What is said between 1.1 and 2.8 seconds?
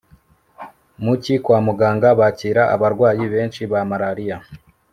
cyi kwa muganga bakira